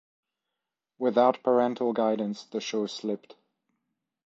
[0.97, 3.35] Without parental guidance the show slipped.